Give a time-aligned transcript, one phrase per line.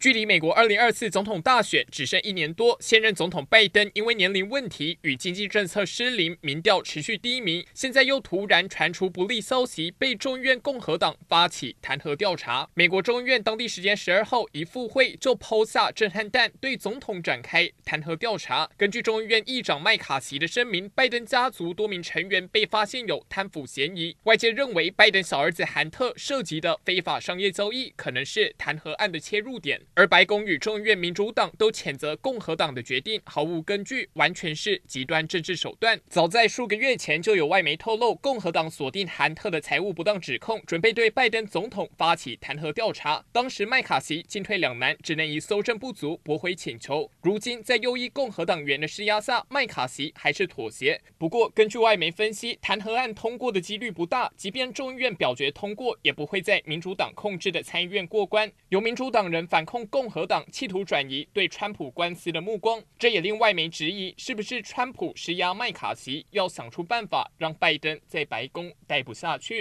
[0.00, 7.66] 距离美国二零二四总统大选只剩一年多，现任总统拜登因为年龄问题与经济政策失灵，民调持续低迷。
[7.74, 12.66] 现在又突然传出不利消息，被众议院共和党发起弹劾调查。
[12.72, 18.70] 美国众议院当地时间十二号一复会就抛下震撼弹，对总统展开弹劾调查。
[18.78, 24.16] 根据众议院议长麦卡锡的声明，拜登家族多名成员被发现有贪腐嫌疑。
[24.22, 29.78] 外界认为，拜登小儿子韩特涉及的非法商业交易，可能是弹劾案的切入点。
[29.94, 36.00] 而白宫与众议院民主党都谴责共和党的决定毫无根据，完全是极端政治手段。
[36.08, 43.24] 早在数个月前，就有外媒透露，共和党锁定韩特的财务不当指控，准备对拜登总统发起弹劾调查。
[43.32, 47.10] 当时麦卡锡进退两难，只能以搜证不足驳回请求。
[47.22, 51.00] 如今在右翼共和党员的施压下，麦卡锡还是妥协。
[51.18, 58.50] 不过，根据外媒分析，弹劾案通过的几率不大，即便众议院表决通过，也不会在民主党控制的参议院过关。
[58.68, 60.20] 由民主党人反控共和。
[60.30, 69.58] 党企图转移对川普官司的目光，这也令外媒质疑，是不是川普施压麦卡锡，要想出办法让拜登在白宫待不下去。